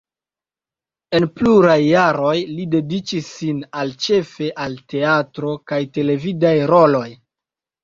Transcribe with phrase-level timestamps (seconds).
[1.19, 7.07] En pluaj jaroj li dediĉis sin al ĉefe al teatro kaj televidaj roloj.